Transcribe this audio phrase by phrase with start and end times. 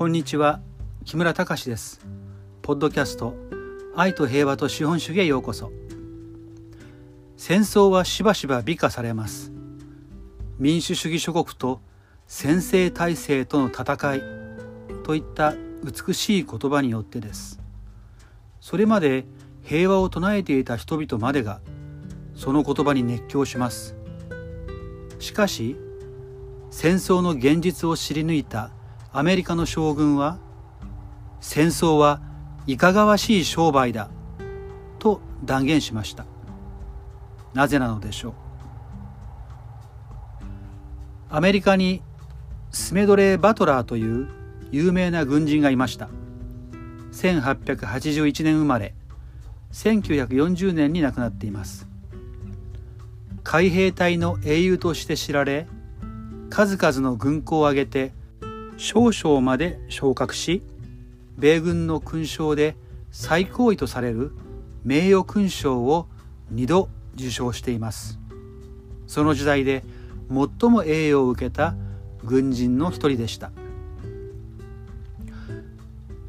[0.00, 0.62] こんにちは。
[1.04, 2.00] 木村隆です。
[2.62, 3.34] ポッドキャスト
[3.94, 5.70] 愛と平和と資本主義へようこそ。
[7.36, 9.52] 戦争はしばしば美化されます。
[10.58, 11.82] 民主主義諸国と
[12.26, 14.22] 先制体制との戦い
[15.04, 15.52] といった
[15.84, 17.60] 美しい言葉によってです。
[18.58, 19.26] それまで
[19.62, 21.60] 平和を唱えていた人々までが
[22.34, 23.94] その言葉に熱狂します。
[25.18, 25.76] しかし
[26.70, 28.70] 戦争の現実を知り抜いた
[29.12, 30.38] アメリカの将軍は
[31.40, 32.20] 戦争は
[32.66, 34.08] いかがわしい商売だ
[34.98, 36.26] と断言しました。
[37.52, 38.32] なぜなのでしょう。
[41.28, 42.02] アメリカに
[42.70, 44.28] スメドレー・バトラーという
[44.70, 46.08] 有名な軍人がいました。
[47.12, 48.94] 1881年生まれ
[49.72, 51.88] 1940年に亡くなっています。
[53.42, 55.66] 海兵隊の英雄として知られ
[56.50, 58.12] 数々の軍港を挙げて
[58.80, 60.62] 少将まで昇格し
[61.36, 62.76] 米軍の勲章で
[63.10, 64.32] 最高位とされる
[64.84, 66.06] 名誉勲章を
[66.54, 68.18] 2度受章しています。
[69.06, 69.84] その時代で
[70.30, 71.74] 最も栄誉を受けた
[72.24, 73.50] 軍人の一人でした。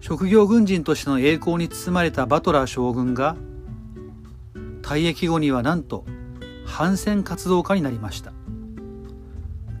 [0.00, 3.34] 職業軍人としての栄光に包まれたバトラー将軍が
[4.82, 6.04] 退役後にはなんと
[6.64, 8.32] 反戦活動家になりました。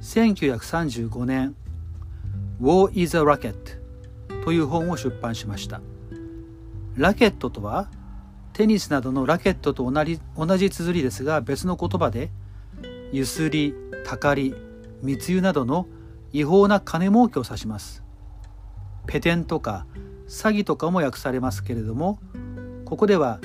[0.00, 1.54] 1935年
[2.64, 3.54] War is a Racket
[4.42, 5.82] という本を出版しました。
[6.96, 7.90] ラケットとは
[8.54, 12.30] テニスなどのラケットと同じ同じ綴りですが別の言葉で
[13.12, 13.74] ゆすり、
[14.06, 14.54] たかり、
[15.02, 15.86] 密輸などの
[16.32, 18.02] 違法な金儲けを指します。
[19.06, 19.84] ペテンとか
[20.26, 22.18] 詐欺とかも訳されますけれども
[22.86, 23.40] ここでは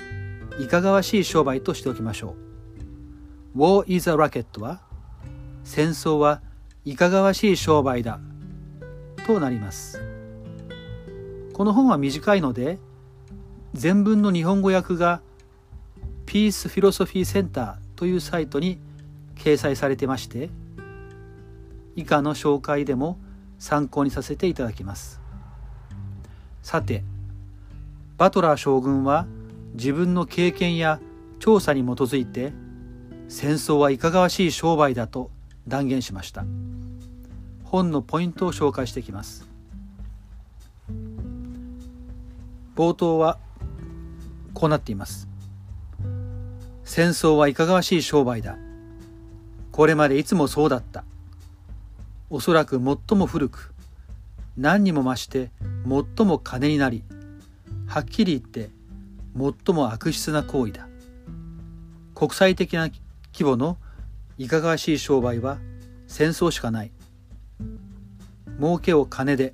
[0.62, 2.36] いかがわしい商売としておきましょ
[3.54, 3.60] う。
[3.60, 4.80] War is a racket は
[5.66, 6.42] 戦争は
[6.86, 8.22] いかがわしい商売だ。
[9.30, 10.02] となります。
[11.54, 12.80] この本は短いので
[13.74, 15.22] 全文の日本語訳が
[16.26, 18.80] ピースフィロソフィーセンターというサイトに
[19.36, 20.50] 掲載されてまして
[21.96, 23.20] 以下の紹介でも
[23.60, 25.22] 参考にさせていただきます。
[26.64, 27.04] さて
[28.18, 29.28] バトラー将軍は
[29.74, 31.00] 自分の経験や
[31.38, 32.52] 調査に基づいて
[33.28, 35.30] 戦争はいかがわしい商売だと
[35.68, 36.46] 断言しました。
[37.70, 39.48] 本のポイントを紹介していきます。
[42.76, 43.38] 冒頭は
[44.56, 45.28] こうなっています。
[46.84, 48.58] 戦争はいかがわしい商売だ。
[49.72, 51.04] これまでいつもそうだった。
[52.32, 53.72] おそらく最も古く
[54.58, 55.52] 何にも増して
[56.18, 57.04] 最も金になり
[57.86, 58.72] はっきり言って
[59.38, 60.88] 最も悪質な行為だ。
[62.16, 62.90] 国際的な
[63.32, 63.78] 規模の
[64.40, 65.60] いかがわしい商売は
[66.08, 66.92] 戦争しかない。
[68.60, 69.54] 儲けを金で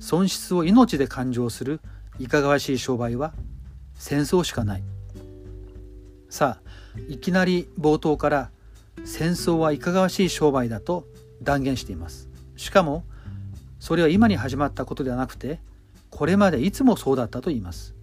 [0.00, 1.80] 損失を命で勘定する
[2.18, 3.32] いかがわしい商売は
[3.94, 4.82] 戦争しかない。
[6.28, 8.50] さあいきなり冒頭から
[9.04, 11.06] 戦争はいかがわしい商売だと
[11.42, 12.28] 断言しています。
[12.56, 13.04] しかも
[13.78, 15.60] それは今に始まったことではなくて
[16.10, 17.94] これまでいつもそうだったと言います。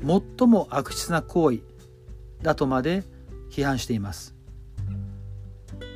[0.00, 1.60] 最も悪質な行為
[2.42, 3.04] だとまで
[3.50, 4.34] 批判しています。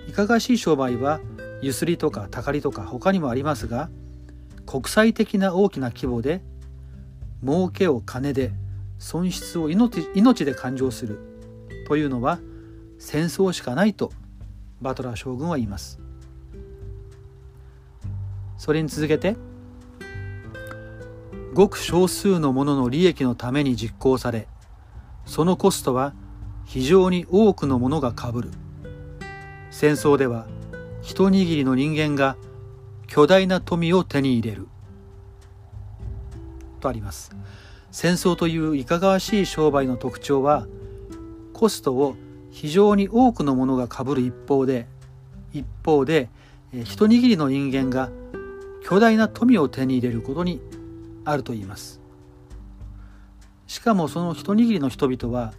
[0.09, 1.21] いかがわしい商売は
[1.63, 3.89] ゆすりとかたかりとか他にもありますが
[4.67, 6.43] 国際的な大きな規模で
[7.45, 8.53] 儲けを金で
[8.99, 11.19] 損失を命命で勘定する
[11.87, 12.41] というのは
[12.99, 14.13] 戦争しかないと
[14.81, 16.01] バトラー将軍は言います。
[18.59, 19.37] それに続けて
[21.53, 24.47] ごく少数の者の利益のために実行され
[25.27, 26.15] そのコストは
[26.65, 28.51] 非常に多くのものがかぶる。
[29.71, 30.47] 戦争では
[31.03, 32.37] 一握りの人間が
[33.07, 34.69] 巨大な富を手に入れる。
[36.81, 37.33] とあります。
[37.91, 40.67] 戦争といういかがわしい商売の特徴は
[41.53, 42.17] コストを
[42.51, 44.87] 非常に多くのものがかぶる一方で
[45.53, 46.31] 一方で
[46.73, 48.11] 一握りの人間が
[48.83, 50.61] 巨大な富を手に入れることに
[51.25, 52.01] あると言います。
[53.67, 55.53] しかもその一握りの人々は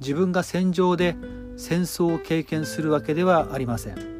[0.00, 1.16] 自分が戦場で
[1.56, 4.19] 戦争を経験するわけではありません。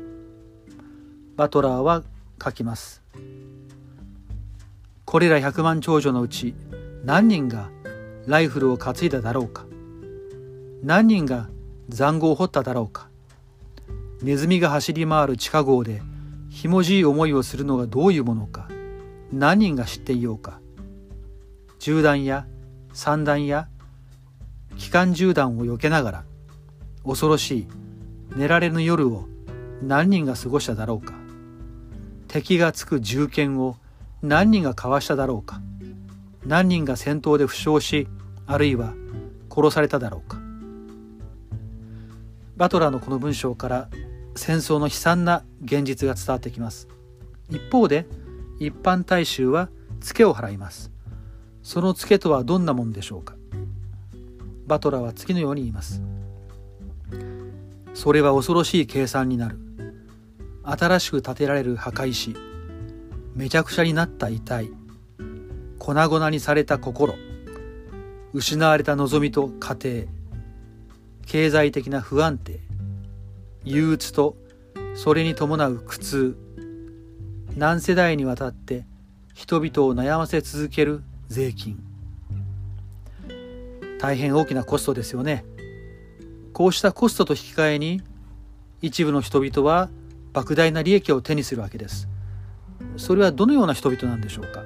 [1.40, 2.02] バトラーは
[2.44, 3.02] 書きます。
[5.06, 6.54] これら100万長女のうち
[7.02, 7.70] 何人が
[8.26, 9.64] ライフルを担いだだろうか。
[10.82, 11.48] 何人が
[11.88, 13.08] 塹壕を掘っただろうか。
[14.20, 16.02] ネズミが走り回る地下壕で
[16.50, 18.68] ひもじい思いをするのがどういうものか。
[19.32, 20.60] 何人が知っていようか。
[21.78, 22.44] 銃弾や
[22.92, 23.66] 散弾や
[24.76, 26.24] 機関銃弾を避けながら
[27.06, 27.68] 恐ろしい
[28.36, 29.24] 寝られぬ夜を
[29.82, 31.18] 何人が過ごしただろうか。
[32.30, 33.76] 敵がつく銃剣を
[34.22, 35.60] 何人が交わしただろうか。
[36.46, 38.06] 何人が戦闘で負傷し
[38.46, 38.94] あるいは
[39.52, 40.38] 殺されただろうか。
[42.56, 43.88] バトラーのこの文章から
[44.36, 46.86] 戦争の悲惨な現実が伝わってきます。
[47.48, 48.06] 一方で
[48.60, 49.68] 一般大衆は
[50.00, 50.92] ツケを払います。
[51.64, 53.34] そのツケとはどんなもんでしょうか。
[54.68, 56.00] バトラーは次のように言います。
[57.92, 59.58] それは恐ろしい計算になる。
[60.62, 62.36] 新しく建てられる墓石。
[63.34, 64.70] めちゃくちゃになった遺体。
[65.78, 67.14] 粉々にされた心。
[68.32, 70.06] 失われた望みと家庭
[71.26, 72.60] 経済的な不安定。
[73.64, 74.36] 憂鬱と
[74.94, 76.36] それに伴う苦痛。
[77.56, 78.84] 何世代にわたって
[79.34, 81.78] 人々を悩ませ続ける税金。
[83.98, 85.44] 大変大きなコストですよね。
[86.52, 88.02] こうしたコストと引き換えに
[88.82, 89.88] 一部の人々は
[90.32, 92.08] 莫大な利益を手にするわけです。
[92.96, 94.62] それはどのような人々なんでしょうか？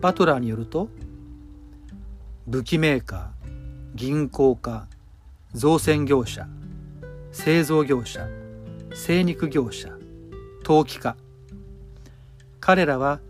[0.00, 0.88] バトラーによると
[2.46, 3.48] 武器メーカー
[3.94, 4.86] 銀行家
[5.52, 6.46] 造船業者
[7.32, 8.26] 製造業者
[8.94, 9.88] 精肉業者
[10.62, 11.16] 陶器家。
[12.60, 13.20] 彼らは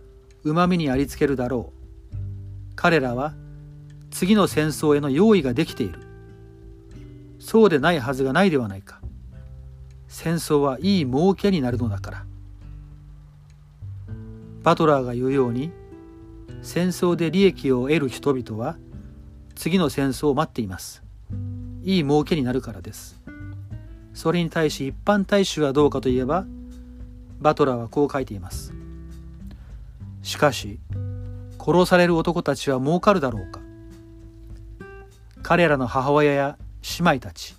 [0.43, 1.73] うまみにありつけるだろ
[2.13, 2.17] う。
[2.77, 3.35] 彼らは
[4.11, 6.01] 次の戦争への用意ができている。
[7.39, 9.00] そうでないはずがないではないか。
[10.11, 12.25] 戦争はいい儲けになるのだから。
[14.65, 15.71] バトラーが言うように
[16.63, 18.77] 戦争で利益を得る人々は
[19.55, 21.03] 次の戦争を待っています。
[21.85, 23.23] いい儲けになるからです。
[24.13, 26.45] それに対し一般大衆はどうかといえば
[27.39, 28.75] バトラーはこう書いています。
[30.23, 30.81] しかし
[31.59, 33.61] 殺される男たちは儲かるだろうか。
[35.43, 36.59] 彼らの母親や
[36.99, 37.55] 姉妹たち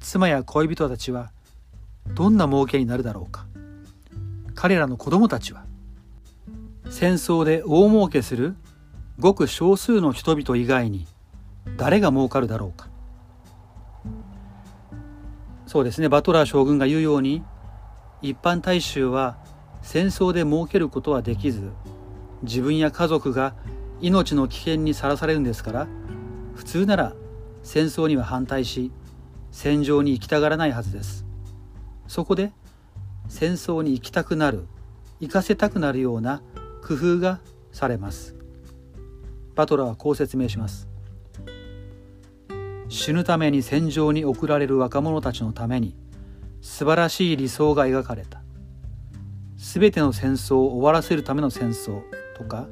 [0.00, 1.32] 妻や恋人たちは
[2.12, 3.46] どんな儲けになるだろうか。
[4.54, 5.64] 彼らの子供たちは
[6.88, 8.56] 戦争で大儲けする
[9.18, 11.06] ごく少数の人々以外に
[11.76, 12.88] 誰が儲かるだろうか。
[15.66, 16.08] そうですね。
[16.08, 17.42] バトラー将軍が言うように
[18.22, 19.38] 一般大衆は
[19.82, 21.70] 戦争で儲けることはできず
[22.42, 23.54] 自分や家族が
[24.00, 25.88] 命の危険にさらされるんですから
[26.54, 27.14] 普通なら
[27.62, 28.92] 戦争には反対し
[29.50, 31.23] 戦場に行きたがらないはずです。
[32.06, 32.52] そこで
[33.28, 34.66] 戦争に行きたくなる
[35.20, 36.42] 行かせたくなるような
[36.86, 37.40] 工夫が
[37.72, 38.34] されます。
[39.54, 40.88] バトラーはこう説明します。
[42.88, 45.96] 死ぬために戦場に送られる若者たちのために
[46.60, 48.44] 素晴らしい理想が描かれた。
[49.56, 52.02] 全ての戦争を終わらせるための戦争
[52.36, 52.68] とか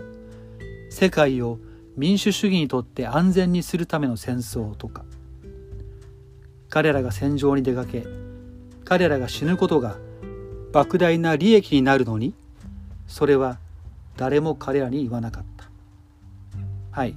[0.90, 1.58] 世界を
[1.96, 5.04] 民主主義にとって安全にするための戦争とか
[6.68, 8.04] 彼らが戦場に出かけ
[8.92, 9.96] 彼らが死ぬことが
[10.74, 12.34] 莫大な利益になるのに
[13.06, 13.58] それは
[14.18, 15.70] 誰も彼らに言わなかった。
[16.90, 17.14] はい。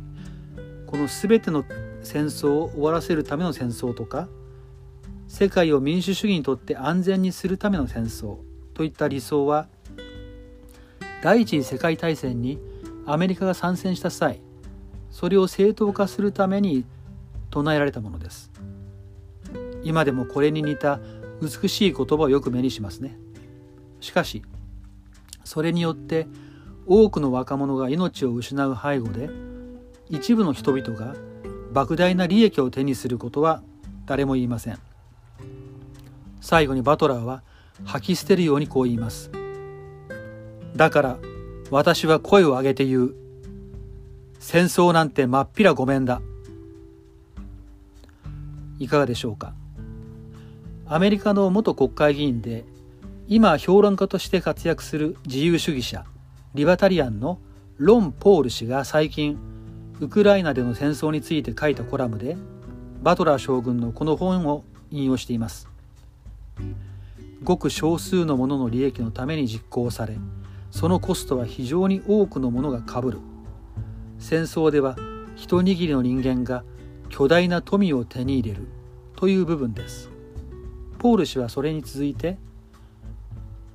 [0.87, 1.65] この全ての
[2.01, 4.29] 戦争を終わらせるための戦争とか
[5.27, 8.37] 世界を民主主義にとって安全にするための戦争
[8.73, 9.67] といった理想は
[11.21, 12.57] 第一次世界大戦に
[13.05, 14.39] アメリカが参戦した際
[15.11, 16.85] それを正当化するために
[17.49, 18.49] 唱えられたものです。
[19.83, 21.01] 今でもこれに似た
[21.41, 23.17] 美しい言葉をよく目にしますね。
[23.99, 24.43] しかし
[25.43, 26.27] それによって
[26.85, 29.29] 多くの若者が命を失う背後で
[30.09, 31.15] 一部の人々が
[31.73, 33.63] 莫大な利益を手にすることは
[34.05, 34.79] 誰も言いません。
[36.41, 37.41] 最後にバトラーは
[37.83, 39.31] 吐き捨てるようにこう言います。
[40.75, 41.17] だから
[41.71, 43.15] 私は声を上げて言う。
[44.39, 46.21] 戦争なんてまっぴらごめんだ。
[48.77, 49.55] いかがでしょうか？
[50.87, 52.63] アメリカの元国会議員で
[53.27, 56.05] 今評論家として活躍する自由主義者
[56.53, 57.39] リバタリアンの
[57.77, 59.39] ロン・ポール氏が最近
[59.99, 62.37] ウクライナでの戦争について書いたコラムで
[63.01, 65.67] バトラー将軍のこの本を引用しています。
[67.43, 70.15] ごく少数の者の利益のために実行され
[70.71, 73.19] そのコストは非常に多くのものがかぶる。
[74.19, 74.95] 戦争では
[75.35, 76.63] 一握りの人間が
[77.09, 78.67] 巨大な富を手に入れる
[79.15, 80.14] という部分です。
[81.05, 82.39] ポール氏はそれに続いて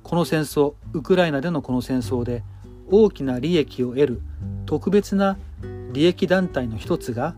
[0.03, 2.43] この戦争ウクライナでのこの戦争で
[2.89, 4.21] 大きな利益を得る
[4.65, 5.37] 特別な
[5.93, 7.37] 利益団体の一つが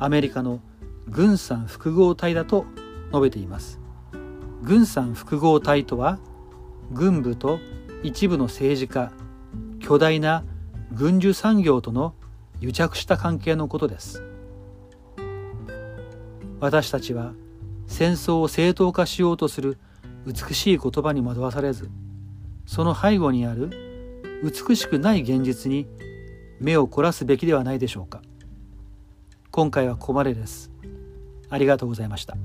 [0.00, 0.58] アメリカの
[1.06, 2.66] 軍産複合体だと
[3.12, 3.78] 述べています。
[4.60, 6.18] 軍産複合体とは
[6.90, 7.60] 軍部と
[8.02, 9.12] 一部の政治家
[9.78, 10.42] 巨大な
[10.90, 12.16] 軍需産業との
[12.60, 14.20] 癒着した関係のことです。
[16.58, 17.34] 私たちは
[17.92, 19.78] 戦争を正当化しようとする
[20.26, 21.90] 美しい言葉に惑わされず
[22.66, 23.70] その背後にある
[24.42, 25.86] 美しくない現実に
[26.58, 28.22] 目を凝らすべきではないでしょうか。
[29.50, 30.70] 今回はここまでです。
[31.50, 32.36] ありがとうございました。